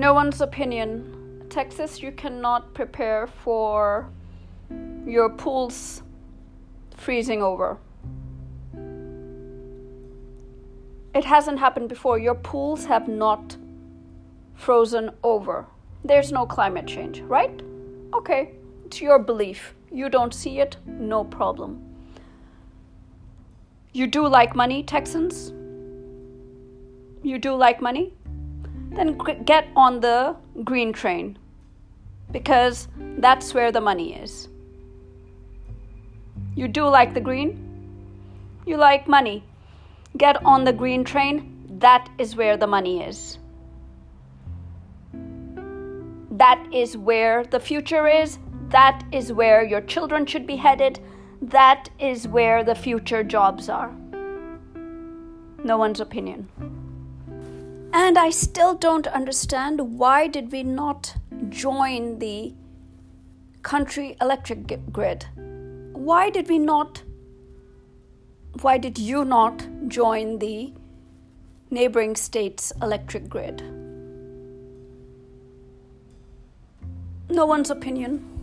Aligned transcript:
no 0.00 0.14
one's 0.14 0.40
opinion. 0.40 1.44
Texas, 1.50 2.02
you 2.02 2.10
cannot 2.10 2.72
prepare 2.72 3.26
for 3.26 4.08
your 5.06 5.28
pools 5.28 6.02
freezing 6.96 7.42
over. 7.42 7.76
It 11.14 11.24
hasn't 11.24 11.58
happened 11.58 11.90
before. 11.90 12.18
Your 12.18 12.34
pools 12.34 12.86
have 12.86 13.08
not 13.08 13.58
frozen 14.54 15.10
over. 15.22 15.66
There's 16.02 16.32
no 16.32 16.46
climate 16.46 16.86
change, 16.86 17.20
right? 17.20 17.60
Okay, 18.14 18.52
it's 18.86 19.02
your 19.02 19.18
belief. 19.18 19.74
You 19.92 20.08
don't 20.08 20.32
see 20.32 20.60
it, 20.60 20.78
no 20.86 21.24
problem. 21.24 21.84
You 23.92 24.06
do 24.06 24.26
like 24.26 24.56
money, 24.56 24.82
Texans? 24.82 25.50
You 27.22 27.38
do 27.38 27.54
like 27.54 27.82
money? 27.82 28.14
Then 28.90 29.16
get 29.44 29.68
on 29.76 30.00
the 30.00 30.36
green 30.64 30.92
train 30.92 31.38
because 32.32 32.88
that's 33.18 33.54
where 33.54 33.72
the 33.72 33.80
money 33.80 34.14
is. 34.14 34.48
You 36.54 36.68
do 36.68 36.88
like 36.88 37.14
the 37.14 37.20
green? 37.20 37.66
You 38.66 38.76
like 38.76 39.08
money. 39.08 39.44
Get 40.16 40.44
on 40.44 40.64
the 40.64 40.72
green 40.72 41.04
train. 41.04 41.66
That 41.78 42.10
is 42.18 42.36
where 42.36 42.56
the 42.56 42.66
money 42.66 43.02
is. 43.02 43.38
That 46.32 46.66
is 46.72 46.96
where 46.96 47.44
the 47.44 47.60
future 47.60 48.08
is. 48.08 48.38
That 48.70 49.02
is 49.12 49.32
where 49.32 49.64
your 49.64 49.80
children 49.80 50.26
should 50.26 50.46
be 50.46 50.56
headed. 50.56 51.00
That 51.42 51.88
is 51.98 52.28
where 52.28 52.64
the 52.64 52.74
future 52.74 53.22
jobs 53.22 53.68
are. 53.68 53.92
No 55.62 55.76
one's 55.76 56.00
opinion. 56.00 56.48
And 57.92 58.16
I 58.16 58.30
still 58.30 58.74
don't 58.74 59.06
understand 59.08 59.98
why 59.98 60.28
did 60.28 60.52
we 60.52 60.62
not 60.62 61.16
join 61.48 62.18
the 62.20 62.54
country 63.62 64.16
electric 64.20 64.92
grid? 64.92 65.26
Why 65.92 66.30
did 66.30 66.48
we 66.48 66.58
not 66.58 67.02
why 68.62 68.78
did 68.78 68.98
you 68.98 69.24
not 69.24 69.64
join 69.88 70.38
the 70.38 70.72
neighboring 71.70 72.16
states 72.16 72.72
electric 72.82 73.28
grid? 73.28 73.62
No 77.28 77.46
one's 77.46 77.70
opinion. 77.70 78.39